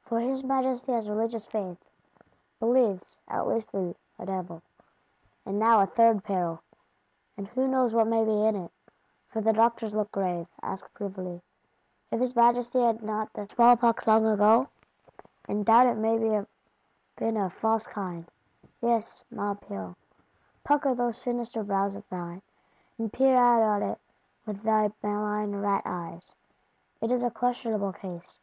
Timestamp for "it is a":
27.02-27.30